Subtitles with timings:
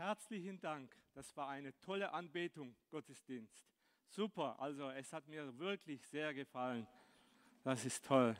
[0.00, 0.90] Herzlichen Dank.
[1.14, 3.62] Das war eine tolle Anbetung, Gottesdienst.
[4.08, 6.86] Super, also es hat mir wirklich sehr gefallen.
[7.64, 8.34] Das ist toll.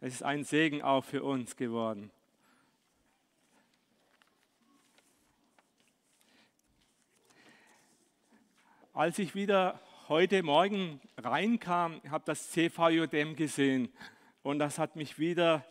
[0.00, 2.12] Es ist ein Segen auch für uns geworden.
[8.92, 13.92] Als ich wieder heute Morgen reinkam, habe das CVJM gesehen
[14.44, 15.66] und das hat mich wieder,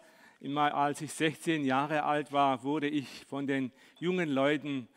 [0.58, 4.90] als ich 16 Jahre alt war, wurde ich von den jungen Leuten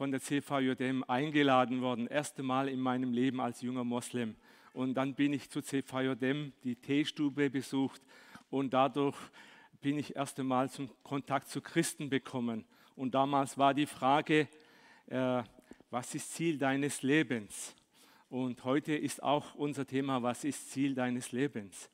[0.00, 2.06] von der CVJM eingeladen worden.
[2.06, 4.34] Erste Mal in meinem Leben als junger Moslem.
[4.72, 8.00] Und dann bin ich zu CVJM, die Teestube besucht
[8.48, 9.18] und dadurch
[9.82, 12.64] bin ich erst einmal zum Kontakt zu Christen bekommen.
[12.96, 14.48] Und damals war die Frage,
[15.08, 15.42] äh,
[15.90, 17.76] was ist Ziel deines Lebens?
[18.30, 21.90] Und heute ist auch unser Thema, was ist Ziel deines Lebens?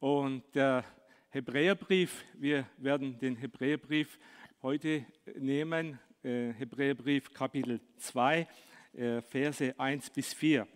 [0.00, 0.84] Und der
[1.30, 4.18] Hebräerbrief, wir werden den Hebräerbrief
[4.60, 8.46] heute nehmen, äh, Hebräerbrief Kapitel 2,
[8.92, 10.68] äh, Verse 1 bis 4.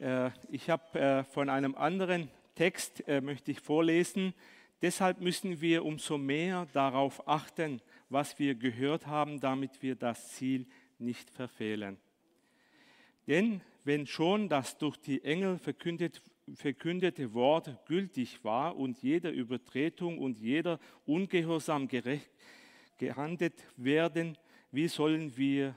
[0.00, 4.34] Äh, ich habe von einem anderen Text, möchte ich vorlesen,
[4.82, 10.66] deshalb müssen wir umso mehr darauf achten, was wir gehört haben, damit wir das Ziel
[10.98, 11.96] nicht verfehlen.
[13.28, 16.20] Denn wenn schon das durch die Engel verkündet,
[16.54, 22.30] verkündete Wort gültig war und jeder Übertretung und jeder Ungehorsam gerecht
[23.02, 24.38] gehandelt werden,
[24.70, 25.74] wie sollen wir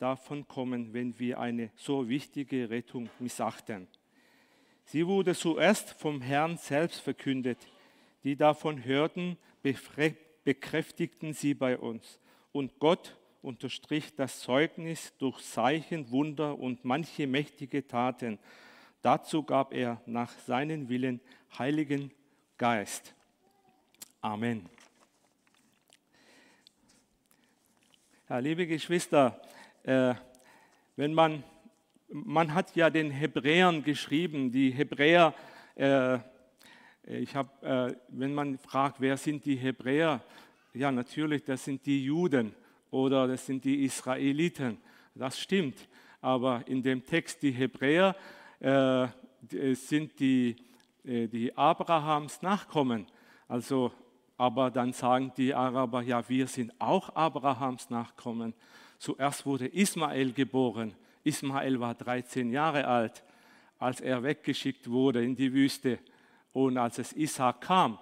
[0.00, 3.86] davon kommen, wenn wir eine so wichtige Rettung missachten?
[4.84, 7.58] Sie wurde zuerst vom Herrn selbst verkündet.
[8.24, 12.18] Die davon hörten, bekräftigten sie bei uns.
[12.50, 18.40] Und Gott unterstrich das Zeugnis durch Zeichen, Wunder und manche mächtige Taten.
[19.00, 21.20] Dazu gab er nach seinem Willen
[21.56, 22.10] Heiligen
[22.58, 23.14] Geist.
[24.20, 24.68] Amen.
[28.26, 29.38] Ja, liebe Geschwister,
[29.82, 30.14] äh,
[30.96, 31.44] wenn man,
[32.08, 35.34] man hat ja den Hebräern geschrieben, die Hebräer,
[35.74, 36.20] äh,
[37.06, 40.22] ich habe, äh, wenn man fragt, wer sind die Hebräer,
[40.72, 42.54] ja natürlich, das sind die Juden
[42.90, 44.78] oder das sind die Israeliten.
[45.14, 45.86] Das stimmt.
[46.22, 48.16] Aber in dem Text, die Hebräer,
[48.58, 49.06] äh,
[49.74, 50.56] sind die,
[51.04, 53.06] äh, die Abrahams Nachkommen.
[53.48, 53.92] Also,
[54.36, 58.54] aber dann sagen die Araber, ja, wir sind auch Abrahams Nachkommen.
[58.98, 60.94] Zuerst wurde Ismael geboren.
[61.22, 63.22] Ismael war 13 Jahre alt,
[63.78, 65.98] als er weggeschickt wurde in die Wüste.
[66.52, 67.98] Und als es Isaac kam,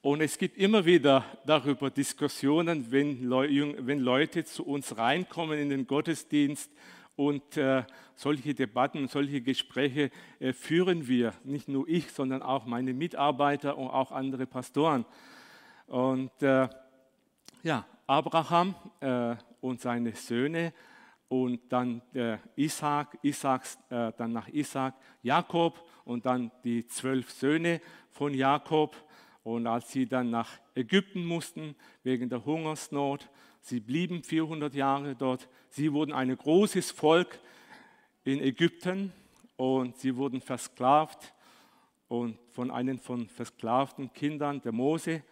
[0.00, 6.70] und es gibt immer wieder darüber Diskussionen, wenn, Leute zu uns reinkommen in den Gottesdienst
[7.18, 7.82] und äh,
[8.14, 13.88] solche Debatten, solche Gespräche äh, führen wir, nicht nur ich, sondern auch meine Mitarbeiter und
[13.88, 15.04] auch andere Pastoren.
[15.88, 16.68] Und äh,
[17.64, 18.74] ja, Abraham
[19.60, 20.72] und seine Söhne
[21.28, 22.00] und dann
[22.56, 28.96] Isaac, Isaaks, äh, dann nach Isaac Jakob und dann die zwölf Söhne von Jakob
[29.48, 33.30] und als sie dann nach Ägypten mussten wegen der Hungersnot,
[33.62, 37.38] sie blieben 400 Jahre dort, sie wurden ein großes Volk
[38.24, 39.10] in Ägypten
[39.56, 41.32] und sie wurden versklavt
[42.08, 45.22] und von einem von versklavten Kindern, der Mose.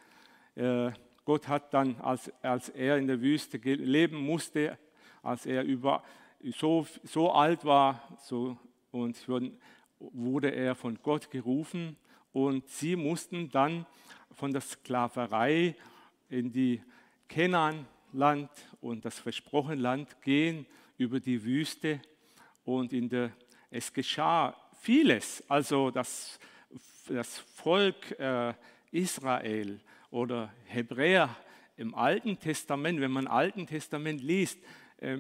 [0.55, 0.93] Äh,
[1.27, 4.79] Gott hat dann, als, als er in der Wüste leben musste,
[5.23, 6.03] als er über,
[6.59, 8.57] so, so alt war so,
[8.93, 9.29] und
[9.99, 11.99] wurde er von Gott gerufen
[12.37, 13.87] und sie mussten dann
[14.37, 15.75] von der Sklaverei
[16.29, 16.83] in die
[17.29, 20.67] Kenan-Land und das versprochene Land gehen
[20.99, 22.01] über die Wüste
[22.65, 23.33] und in der,
[23.71, 25.43] es geschah vieles.
[25.49, 26.39] Also das,
[27.09, 28.53] das Volk äh,
[28.93, 29.81] Israel
[30.11, 31.35] oder Hebräer
[31.79, 34.59] im Alten Testament, wenn man Alten Testament liest,
[34.99, 35.17] äh,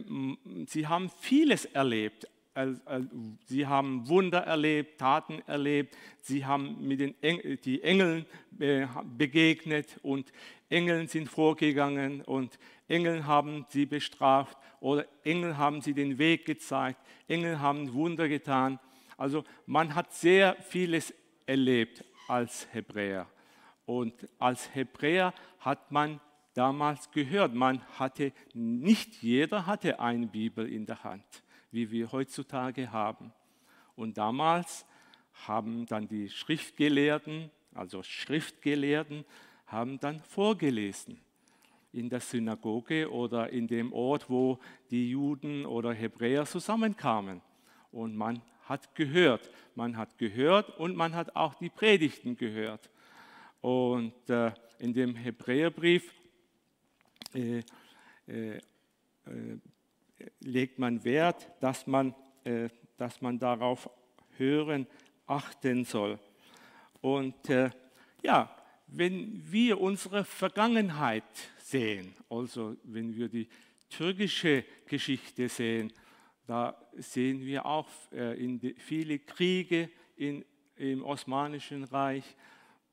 [0.66, 2.28] sie haben vieles erlebt,
[3.44, 8.24] Sie haben Wunder erlebt, Taten erlebt, sie haben mit den Engel, die Engeln
[8.58, 8.86] äh,
[9.16, 10.32] begegnet und
[10.70, 12.58] Engeln sind vorgegangen und
[12.88, 16.98] Engel haben sie bestraft oder Engel haben sie den Weg gezeigt,
[17.28, 18.80] Engel haben Wunder getan.
[19.18, 21.12] Also man hat sehr vieles
[21.44, 23.26] erlebt als Hebräer.
[23.84, 26.20] Und als Hebräer hat man
[26.54, 32.92] damals gehört, man hatte, nicht jeder hatte eine Bibel in der Hand wie wir heutzutage
[32.92, 33.32] haben.
[33.94, 34.86] Und damals
[35.46, 39.24] haben dann die Schriftgelehrten, also Schriftgelehrten,
[39.66, 41.20] haben dann vorgelesen
[41.92, 44.58] in der Synagoge oder in dem Ort, wo
[44.90, 47.40] die Juden oder Hebräer zusammenkamen.
[47.90, 52.90] Und man hat gehört, man hat gehört und man hat auch die Predigten gehört.
[53.60, 56.12] Und äh, in dem Hebräerbrief
[57.34, 57.62] äh,
[58.28, 58.60] äh, äh,
[60.40, 62.14] legt man Wert, dass man,
[62.44, 63.90] äh, dass man darauf
[64.36, 64.86] hören,
[65.26, 66.18] achten soll.
[67.00, 67.70] Und äh,
[68.22, 68.54] ja,
[68.86, 71.24] wenn wir unsere Vergangenheit
[71.58, 73.48] sehen, also wenn wir die
[73.90, 75.92] türkische Geschichte sehen,
[76.46, 80.44] da sehen wir auch äh, viele Kriege in,
[80.76, 82.24] im Osmanischen Reich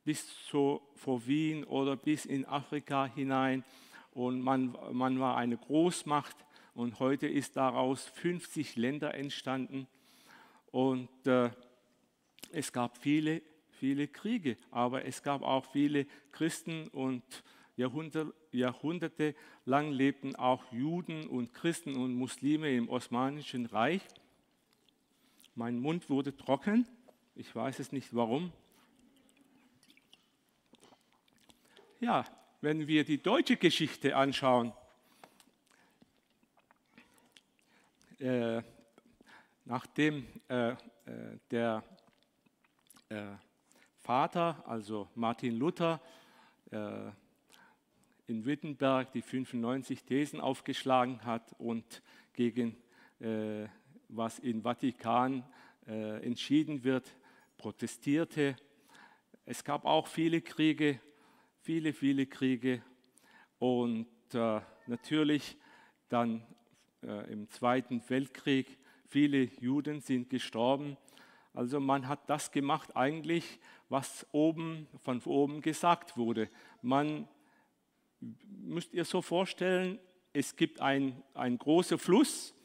[0.03, 3.63] bis zu, vor Wien oder bis in Afrika hinein.
[4.11, 6.35] Und man, man war eine Großmacht
[6.73, 9.87] und heute ist daraus 50 Länder entstanden.
[10.71, 11.51] Und äh,
[12.51, 13.41] es gab viele,
[13.71, 17.23] viele Kriege, aber es gab auch viele Christen und
[17.75, 19.35] Jahrhunderte, Jahrhunderte
[19.65, 24.01] lang lebten auch Juden und Christen und Muslime im Osmanischen Reich.
[25.55, 26.87] Mein Mund wurde trocken.
[27.35, 28.51] Ich weiß es nicht warum.
[31.99, 32.25] Ja,
[32.61, 34.73] wenn wir die deutsche Geschichte anschauen,
[38.23, 38.63] äh,
[39.65, 40.75] nachdem äh, äh,
[41.51, 41.83] der
[43.09, 43.33] äh,
[43.97, 46.01] Vater, also Martin Luther,
[46.71, 47.11] äh,
[48.27, 52.77] in Wittenberg die 95 Thesen aufgeschlagen hat und gegen
[54.09, 55.43] was im Vatikan
[55.85, 57.15] entschieden wird,
[57.57, 58.55] protestierte.
[59.45, 60.99] Es gab auch viele Kriege,
[61.61, 62.81] viele, viele Kriege
[63.59, 64.07] und
[64.87, 65.57] natürlich
[66.09, 66.45] dann
[67.29, 68.77] im Zweiten Weltkrieg
[69.07, 70.97] viele Juden sind gestorben.
[71.53, 73.59] Also man hat das gemacht eigentlich,
[73.89, 76.49] was oben von oben gesagt wurde.
[76.81, 77.27] Man
[78.19, 79.99] müsst ihr so vorstellen,
[80.33, 82.55] es gibt ein großer Fluss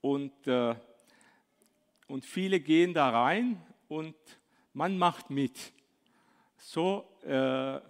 [0.00, 0.74] und, äh,
[2.06, 4.16] und viele gehen da rein und
[4.72, 5.72] man macht mit.
[6.56, 7.80] So, äh,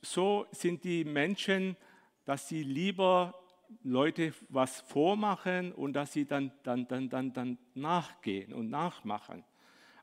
[0.00, 1.76] so sind die Menschen,
[2.24, 3.34] dass sie lieber
[3.82, 9.44] Leute was vormachen und dass sie dann, dann, dann, dann, dann nachgehen und nachmachen.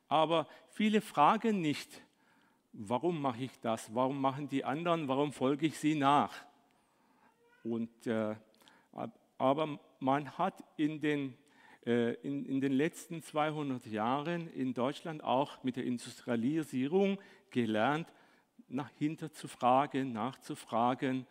[0.07, 2.01] Aber viele fragen nicht,
[2.73, 3.93] warum mache ich das?
[3.93, 5.07] Warum machen die anderen?
[5.07, 6.33] Warum folge ich sie nach?
[7.63, 8.35] Und, äh,
[9.37, 11.37] aber man hat in den,
[11.85, 17.19] äh, in, in den letzten 200 Jahren in Deutschland auch mit der Industrialisierung
[17.51, 18.07] gelernt,
[18.67, 21.25] nach hinter zu fragen, nachzufragen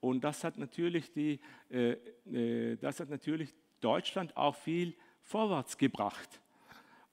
[0.00, 1.92] und das hat natürlich, die, äh,
[2.32, 6.40] äh, das hat natürlich Deutschland auch viel vorwärts gebracht.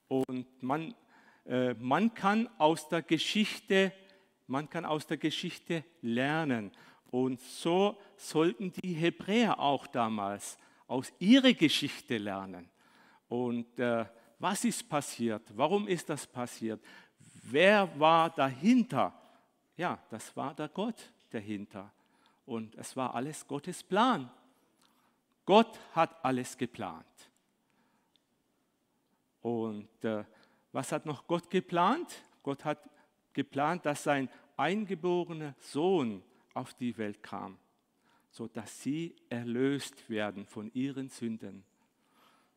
[0.08, 0.96] Und man,
[1.46, 3.92] äh, man kann aus der Geschichte,
[4.48, 6.72] man kann aus der Geschichte lernen.
[7.12, 10.58] Und so sollten die Hebräer auch damals
[10.88, 12.70] aus ihrer Geschichte lernen.
[13.28, 14.06] Und äh,
[14.40, 15.44] was ist passiert?
[15.56, 16.82] Warum ist das passiert?
[17.44, 19.14] Wer war dahinter?
[19.76, 21.92] Ja, das war der Gott dahinter.
[22.48, 24.32] Und es war alles Gottes Plan.
[25.46, 27.06] Gott hat alles geplant.
[29.42, 30.24] Und äh,
[30.72, 32.24] was hat noch Gott geplant?
[32.44, 32.90] Gott hat
[33.34, 36.24] geplant, dass sein eingeborener Sohn
[36.54, 37.58] auf die Welt kam,
[38.32, 41.66] sodass sie erlöst werden von ihren Sünden.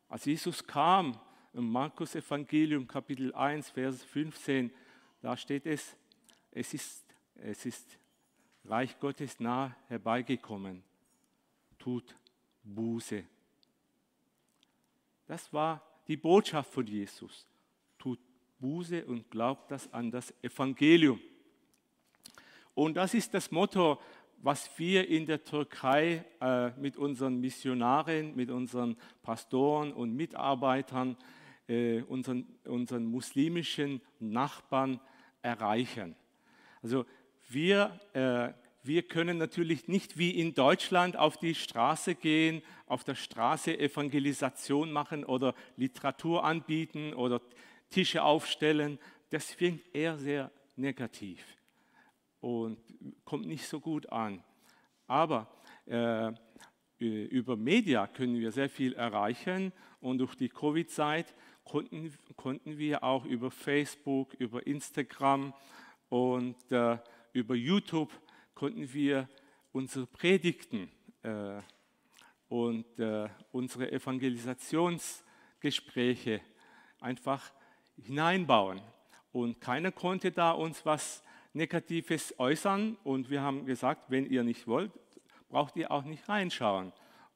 [0.07, 1.19] Als Jesus kam,
[1.53, 4.71] im Markus Evangelium Kapitel 1, Vers 15,
[5.21, 5.97] da steht es,
[6.49, 7.03] es ist,
[7.35, 7.99] es ist
[8.65, 10.83] Reich Gottes nah herbeigekommen.
[11.79, 12.15] Tut
[12.63, 13.23] Buße.
[15.27, 17.47] Das war die Botschaft von Jesus.
[17.97, 18.19] Tut
[18.59, 21.19] Buße und glaubt das an das Evangelium.
[22.73, 23.99] Und das ist das Motto,
[24.37, 31.15] was wir in der Türkei äh, mit unseren Missionaren, mit unseren Pastoren und Mitarbeitern,
[31.67, 34.99] äh, unseren, unseren muslimischen Nachbarn
[35.41, 36.15] erreichen.
[36.81, 37.05] Also
[37.53, 38.53] wir, äh,
[38.83, 44.91] wir können natürlich nicht wie in Deutschland auf die Straße gehen, auf der Straße Evangelisation
[44.91, 47.41] machen oder Literatur anbieten oder
[47.89, 48.97] Tische aufstellen.
[49.29, 51.43] Das wirkt eher sehr negativ
[52.39, 52.77] und
[53.23, 54.43] kommt nicht so gut an.
[55.07, 55.47] Aber
[55.85, 56.31] äh,
[56.99, 63.25] über Media können wir sehr viel erreichen und durch die Covid-Zeit konnten, konnten wir auch
[63.25, 65.53] über Facebook, über Instagram
[66.09, 66.97] und äh,
[67.33, 68.11] über YouTube
[68.53, 69.27] konnten wir
[69.71, 70.91] unsere Predigten
[71.23, 71.61] äh,
[72.49, 76.41] und äh, unsere Evangelisationsgespräche
[76.99, 77.51] einfach
[77.95, 78.81] hineinbauen.
[79.31, 81.23] Und keiner konnte da uns was
[81.53, 82.97] Negatives äußern.
[83.03, 84.91] Und wir haben gesagt, wenn ihr nicht wollt,
[85.49, 86.91] braucht ihr auch nicht reinschauen.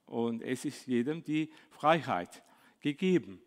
[0.06, 2.44] Und es ist jedem die Freiheit
[2.82, 3.42] gegeben.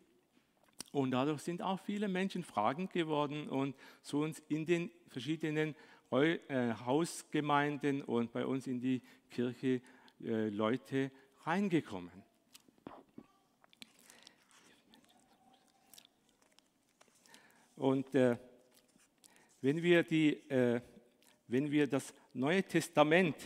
[0.91, 5.75] Und dadurch sind auch viele Menschen fragend geworden und zu uns in den verschiedenen
[6.11, 9.83] Hausgemeinden und bei uns in die Kirche
[10.25, 11.11] äh, Leute
[11.45, 12.11] reingekommen.
[17.77, 18.37] Und äh,
[19.61, 20.81] wenn, wir die, äh,
[21.47, 23.37] wenn wir das Neue Testament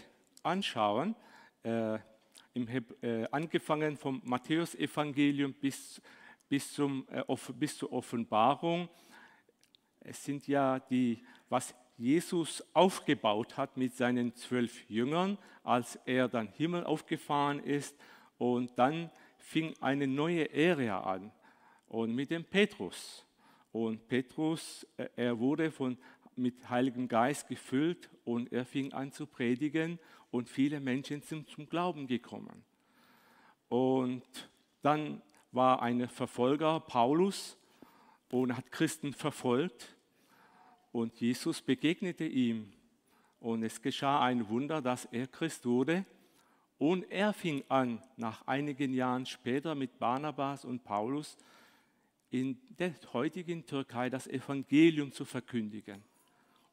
[0.43, 1.15] anschauen,
[1.63, 1.99] äh,
[2.55, 6.01] äh, angefangen vom Matthäusevangelium bis,
[6.49, 7.23] bis, zum, äh,
[7.55, 8.89] bis zur Offenbarung,
[10.01, 16.49] es sind ja die, was Jesus aufgebaut hat mit seinen zwölf Jüngern, als er dann
[16.49, 17.97] Himmel aufgefahren ist.
[18.39, 21.31] Und dann fing eine neue Ära an.
[21.87, 23.27] Und mit dem Petrus.
[23.71, 25.99] Und Petrus, äh, er wurde von,
[26.37, 29.99] mit Heiligem Geist gefüllt und er fing an zu predigen
[30.31, 32.65] und viele Menschen sind zum Glauben gekommen.
[33.69, 34.25] Und
[34.83, 35.23] dann
[35.53, 37.57] war ein Verfolger, Paulus,
[38.31, 39.95] und hat Christen verfolgt
[40.93, 42.73] und Jesus begegnete ihm
[43.41, 46.05] und es geschah ein Wunder, dass er Christ wurde
[46.79, 51.37] und er fing an, nach einigen Jahren später mit Barnabas und Paulus
[52.31, 56.03] in der heutigen Türkei das Evangelium zu verkündigen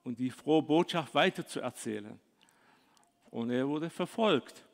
[0.03, 2.19] und die frohe Botschaft weiterzuerzählen.
[3.29, 4.65] Und er wurde verfolgt,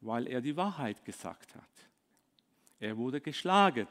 [0.00, 1.88] weil er die Wahrheit gesagt hat.
[2.78, 3.88] Er wurde geschlagen,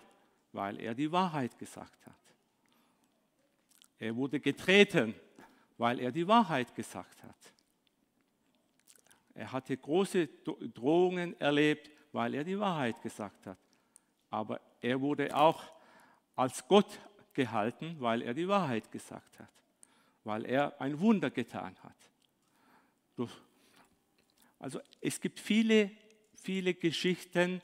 [0.53, 2.18] weil er die Wahrheit gesagt hat.
[3.99, 5.13] Er wurde getreten,
[5.77, 7.53] weil er die Wahrheit gesagt hat.
[9.33, 10.27] Er hatte große
[10.73, 13.57] Drohungen erlebt, weil er die Wahrheit gesagt hat.
[14.29, 15.63] Aber er wurde auch
[16.35, 16.99] als Gott
[17.33, 19.51] gehalten, weil er die Wahrheit gesagt hat,
[20.23, 23.29] weil er ein Wunder getan hat.
[24.59, 25.91] Also es gibt viele,
[26.35, 27.61] viele Geschichten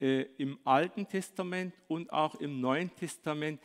[0.00, 3.60] äh, im Alten Testament und auch im Neuen Testament,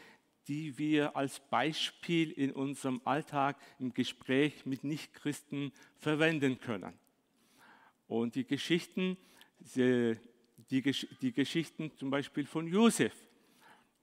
[0.48, 6.94] die wir als Beispiel in unserem Alltag im Gespräch mit Nichtchristen verwenden können.
[8.08, 9.18] Und die Geschichten,
[9.76, 10.16] die,
[10.70, 13.14] die, Geschichten zum Beispiel von Josef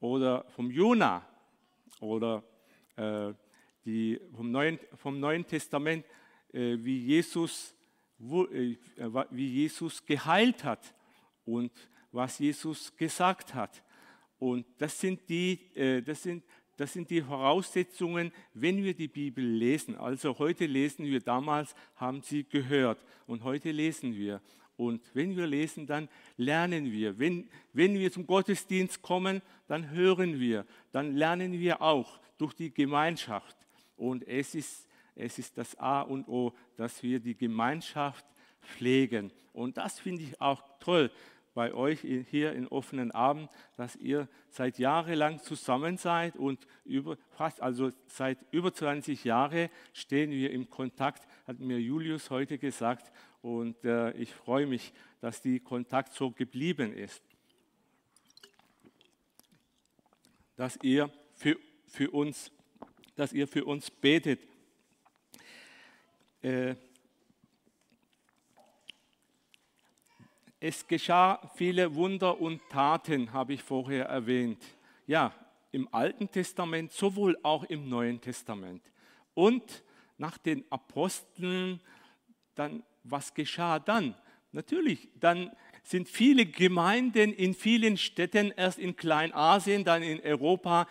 [0.01, 1.25] oder vom Jona
[2.01, 2.43] oder
[2.97, 3.33] äh,
[3.85, 6.05] die vom, Neuen, vom Neuen Testament,
[6.53, 7.77] äh, wie, Jesus,
[8.19, 8.77] wo, äh,
[9.31, 10.95] wie Jesus geheilt hat
[11.45, 11.71] und
[12.11, 13.83] was Jesus gesagt hat
[14.43, 16.43] und das sind, die, äh, das, sind,
[16.77, 19.97] das sind die Voraussetzungen, wenn wir die Bibel lesen.
[19.97, 24.41] Also heute lesen wir, damals haben sie gehört und heute lesen wir.
[24.77, 27.17] Und wenn wir lesen, dann lernen wir.
[27.21, 30.67] Wenn, wenn wir zum Gottesdienst kommen, dann hören wir.
[30.91, 33.57] Dann lernen wir auch durch die Gemeinschaft.
[33.97, 38.27] Und es ist, es ist das A und O, dass wir die Gemeinschaft
[38.61, 39.31] pflegen.
[39.53, 41.13] Und das finde ich auch toll,
[41.55, 47.61] bei euch hier in offenen Abend, dass ihr seit jahrelang zusammen seid und über, fast
[47.61, 53.85] also seit über 20 Jahren stehen wir im Kontakt, hat mir Julius heute gesagt und
[53.85, 57.23] äh, ich freue mich, dass die Kontakt so geblieben ist.
[60.57, 61.57] Dass ihr für,
[61.87, 62.51] für uns,
[63.17, 64.41] dass ihr für uns betet.
[66.41, 66.77] Äh,
[70.65, 74.63] Es geschah viele Wunder und Taten, habe ich vorher erwähnt.
[75.09, 75.35] Ja,
[75.73, 78.81] im Alten Testament, sowohl auch im Neuen Testament.
[79.35, 79.83] Und
[80.19, 81.81] nach den Aposteln,
[82.55, 84.15] dann, was geschah dann?
[84.53, 85.51] Natürlich, dann
[85.83, 90.87] sind viele Gemeinden in vielen Städten, erst in Kleinasien, dann in Europa,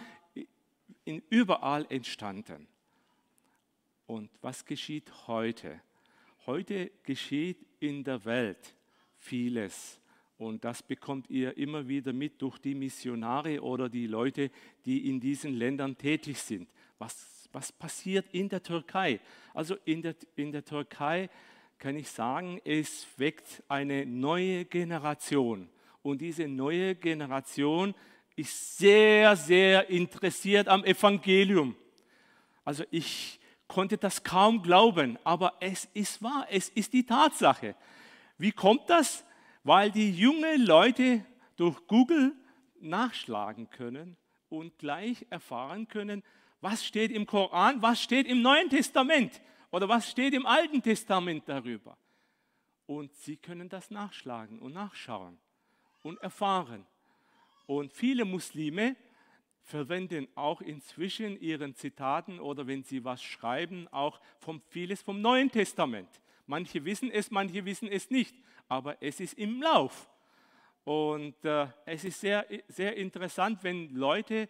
[1.06, 2.68] in überall entstanden.
[4.06, 5.80] Und was geschieht heute?
[6.46, 8.76] Heute geschieht in der Welt
[9.22, 10.00] vieles.
[10.38, 14.50] Und das bekommt ihr immer wieder mit durch die Missionare oder die Leute,
[14.86, 16.68] die in diesen Ländern tätig sind.
[16.98, 19.20] Was, was passiert in der Türkei?
[19.54, 21.30] Also in der, in der Türkei
[21.78, 25.70] kann ich sagen, es weckt eine neue Generation.
[26.02, 27.94] Und diese neue Generation
[28.36, 31.76] ist sehr, sehr interessiert am Evangelium.
[32.66, 37.76] Also ich konnte das kaum glauben, aber es ist wahr, es ist die Tatsache.
[38.42, 39.24] Wie kommt das?
[39.64, 41.24] Weil die jungen Leute
[41.58, 42.34] durch Google
[42.80, 44.18] nachschlagen können
[44.50, 46.24] und gleich erfahren können,
[46.60, 51.44] was steht im Koran, was steht im Neuen Testament oder was steht im Alten Testament
[51.46, 51.96] darüber.
[52.88, 55.38] Und sie können das nachschlagen und nachschauen
[56.02, 56.88] und erfahren.
[57.68, 58.96] Und viele Muslime
[59.62, 65.52] verwenden auch inzwischen ihren Zitaten oder wenn sie was schreiben, auch vom, vieles vom Neuen
[65.52, 66.10] Testament.
[66.52, 68.36] Manche wissen es, manche wissen es nicht,
[68.68, 70.10] aber es ist im Lauf.
[70.84, 74.50] Und äh, es ist sehr, sehr interessant, wenn Leute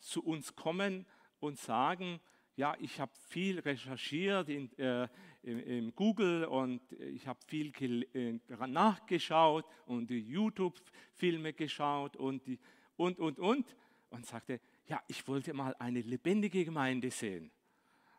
[0.00, 1.06] zu uns kommen
[1.38, 2.18] und sagen,
[2.56, 5.06] ja, ich habe viel recherchiert in, äh,
[5.44, 12.58] im, im Google und ich habe viel äh, nachgeschaut und die YouTube-Filme geschaut und, die,
[12.96, 13.76] und, und, und.
[14.10, 17.52] Und sagte, ja, ich wollte mal eine lebendige Gemeinde sehen.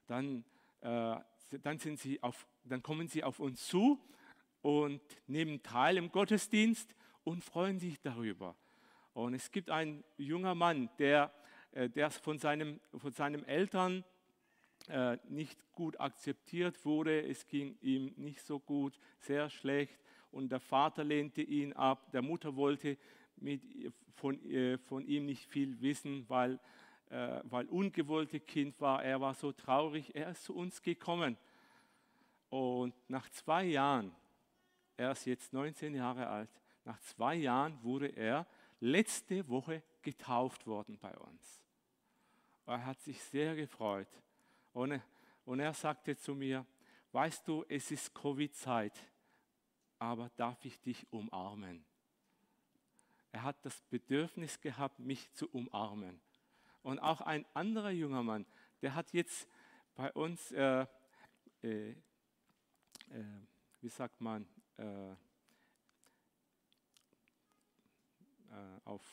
[0.06, 0.46] Dann,
[0.80, 1.18] äh,
[1.62, 4.00] dann, sind sie auf, dann kommen sie auf uns zu
[4.62, 8.56] und nehmen teil im Gottesdienst und freuen sich darüber.
[9.14, 11.34] Und es gibt einen junger Mann, der,
[11.72, 14.04] äh, der von, seinem, von seinen Eltern
[14.88, 17.28] äh, nicht gut akzeptiert wurde.
[17.28, 19.98] Es ging ihm nicht so gut, sehr schlecht.
[20.32, 22.12] Und der Vater lehnte ihn ab.
[22.12, 22.98] Der Mutter wollte
[23.38, 23.64] mit,
[24.14, 26.60] von, äh, von ihm nicht viel wissen, weil,
[27.10, 29.02] weil ungewollte Kind war.
[29.02, 30.14] Er war so traurig.
[30.14, 31.38] Er ist zu uns gekommen.
[32.50, 34.16] Und nach zwei Jahren,
[34.96, 36.50] er ist jetzt 19 Jahre alt,
[36.86, 38.48] nach zwei Jahren wurde er
[38.80, 41.62] letzte Woche getauft worden bei uns.
[42.66, 44.08] Er hat sich sehr gefreut.
[44.74, 45.02] Und,
[45.46, 46.66] und er sagte zu mir,
[47.12, 48.94] weißt du, es ist Covid-Zeit,
[50.00, 51.86] aber darf ich dich umarmen?
[53.32, 56.22] Er hat das Bedürfnis gehabt, mich zu umarmen.
[56.84, 58.46] Und auch ein anderer junger Mann,
[58.82, 59.48] der hat jetzt
[59.96, 60.86] bei uns, äh,
[61.64, 61.96] äh,
[63.10, 63.24] äh,
[63.82, 64.48] wie sagt man,
[64.78, 65.16] äh, äh,
[68.86, 69.04] auf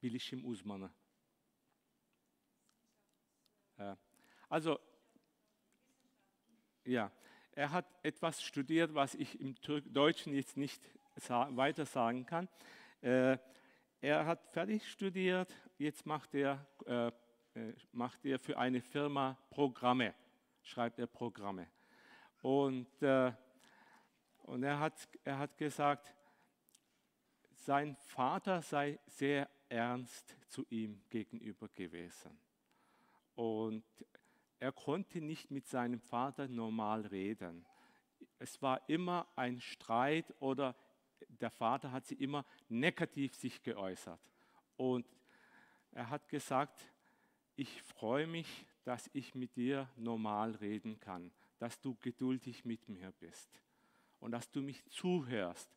[0.00, 0.90] billigem Usmane.
[3.76, 3.96] Äh,
[4.48, 4.78] also
[6.84, 7.10] ja,
[7.52, 9.54] er hat etwas studiert, was ich im
[9.92, 10.82] Deutschen jetzt nicht
[11.28, 12.48] weiter sagen kann.
[13.02, 13.38] Äh,
[14.00, 16.66] er hat fertig studiert, jetzt macht er,
[17.92, 20.14] macht er für eine Firma Programme,
[20.62, 21.68] schreibt er Programme.
[22.42, 22.88] Und,
[24.44, 26.14] und er, hat, er hat gesagt,
[27.52, 32.38] sein Vater sei sehr ernst zu ihm gegenüber gewesen.
[33.34, 33.84] Und
[34.58, 37.66] er konnte nicht mit seinem Vater normal reden.
[38.38, 40.74] Es war immer ein Streit oder
[41.28, 44.20] der Vater hat sich immer negativ sich geäußert.
[44.76, 45.06] Und
[45.92, 46.90] er hat gesagt,
[47.56, 53.12] ich freue mich, dass ich mit dir normal reden kann, dass du geduldig mit mir
[53.20, 53.48] bist
[54.18, 55.68] und dass du mich zuhörst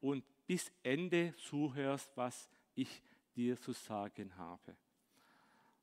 [0.00, 3.02] und bis Ende zuhörst, was ich
[3.34, 4.76] dir zu sagen habe.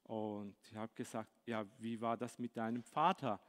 [0.05, 3.39] Und ich habe gesagt, ja, wie war das mit deinem Vater?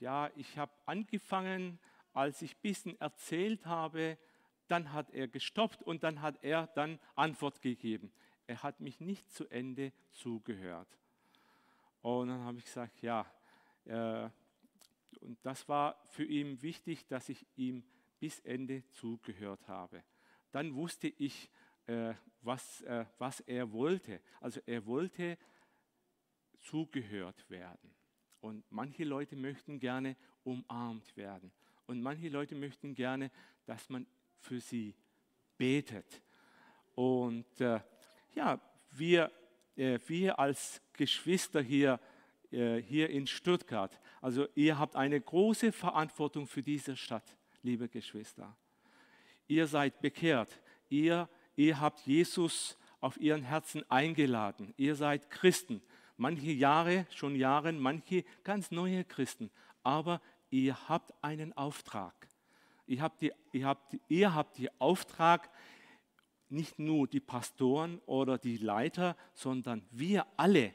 [0.00, 1.78] Ja, ich habe angefangen,
[2.12, 4.18] als ich ein bisschen erzählt habe,
[4.66, 8.12] dann hat er gestoppt und dann hat er dann Antwort gegeben.
[8.48, 10.88] Er hat mich nicht zu Ende zugehört.
[12.02, 13.26] Und dann habe ich gesagt, ja,
[13.84, 14.28] äh,
[15.18, 17.84] und das war für ihn wichtig, dass ich ihm
[18.18, 20.02] bis Ende zugehört habe.
[20.50, 21.50] Dann wusste ich,
[21.86, 24.20] äh, was, äh, was er wollte.
[24.40, 25.38] Also er wollte
[26.60, 27.94] zugehört werden.
[28.40, 31.52] Und manche Leute möchten gerne umarmt werden.
[31.86, 33.30] Und manche Leute möchten gerne,
[33.64, 34.06] dass man
[34.40, 34.94] für sie
[35.56, 36.22] betet.
[36.94, 37.80] Und äh,
[38.34, 39.30] ja, wir,
[39.76, 42.00] äh, wir als Geschwister hier,
[42.50, 48.56] hier in Stuttgart, also ihr habt eine große Verantwortung für diese Stadt, liebe Geschwister.
[49.46, 50.60] Ihr seid bekehrt.
[50.88, 54.74] Ihr, ihr habt Jesus auf ihren Herzen eingeladen.
[54.76, 55.82] Ihr seid Christen
[56.16, 59.50] manche Jahre, schon Jahre, manche ganz neue Christen.
[59.82, 62.14] Aber ihr habt einen Auftrag.
[62.86, 65.50] Ihr habt, die, ihr, habt, ihr habt den Auftrag,
[66.48, 70.72] nicht nur die Pastoren oder die Leiter, sondern wir alle,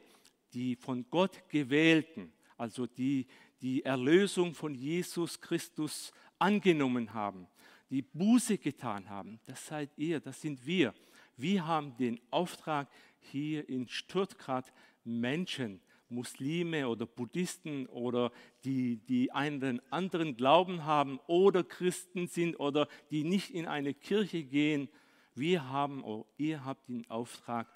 [0.53, 3.27] die von Gott gewählten, also die
[3.61, 7.47] die Erlösung von Jesus Christus angenommen haben,
[7.89, 10.93] die Buße getan haben, das seid ihr, das sind wir.
[11.37, 12.87] Wir haben den Auftrag,
[13.19, 14.71] hier in Stuttgart
[15.03, 18.31] Menschen, Muslime oder Buddhisten oder
[18.63, 24.43] die, die einen anderen Glauben haben oder Christen sind oder die nicht in eine Kirche
[24.43, 24.89] gehen,
[25.35, 27.71] wir haben, oder ihr habt den Auftrag,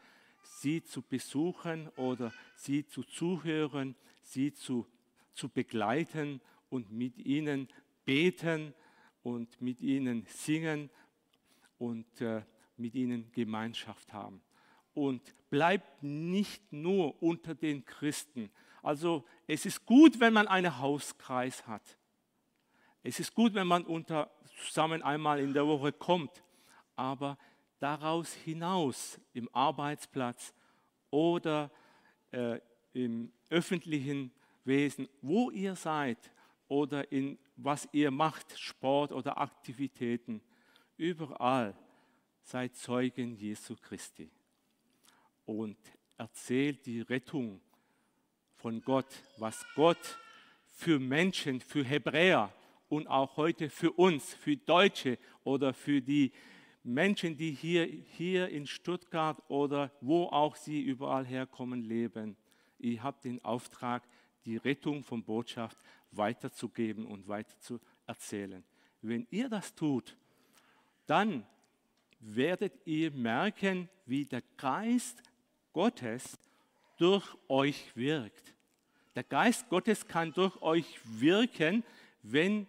[0.45, 4.88] sie zu besuchen oder sie zu zuhören, sie zu,
[5.34, 7.67] zu begleiten und mit ihnen
[8.05, 8.73] beten
[9.23, 10.89] und mit ihnen singen
[11.77, 12.43] und äh,
[12.77, 14.41] mit ihnen Gemeinschaft haben
[14.93, 18.49] und bleibt nicht nur unter den Christen.
[18.81, 21.97] Also es ist gut, wenn man einen Hauskreis hat.
[23.03, 24.31] Es ist gut, wenn man unter,
[24.63, 26.43] zusammen einmal in der Woche kommt.
[26.95, 27.38] Aber
[27.86, 30.56] daraus hinaus im Arbeitsplatz
[31.12, 31.69] oder
[32.32, 32.60] äh,
[32.93, 34.32] im öffentlichen
[34.63, 36.17] Wesen, wo ihr seid
[36.67, 40.41] oder in was ihr macht, Sport oder Aktivitäten,
[40.98, 41.78] überall
[42.41, 44.32] seid Zeugen Jesu Christi
[45.45, 45.78] und
[46.17, 47.62] erzählt die Rettung
[48.56, 50.17] von Gott, was Gott
[50.71, 52.52] für Menschen, für Hebräer
[52.89, 56.32] und auch heute für uns, für Deutsche oder für die
[56.86, 62.38] Menschen, die hier, hier in Stuttgart oder wo auch sie überall herkommen, leben.
[62.78, 64.04] Ihr habt den Auftrag,
[64.45, 65.78] die Rettung von Botschaft
[66.12, 68.63] weiterzugeben und weiter zu erzählen.
[69.02, 70.15] Wenn ihr das tut,
[71.08, 71.43] dann
[72.19, 75.24] werdet ihr merken, wie der Geist
[75.74, 76.38] Gottes
[76.98, 78.54] durch euch wirkt.
[79.15, 81.84] Der Geist Gottes kann durch euch wirken,
[82.21, 82.67] wenn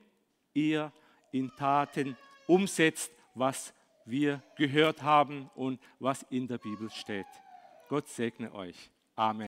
[0.55, 0.91] ihr
[1.33, 3.75] in Taten umsetzt, was
[4.07, 7.27] wir gehört haben und was in der Bibel steht.
[7.89, 8.91] Gott segne euch.
[9.17, 9.45] Amen.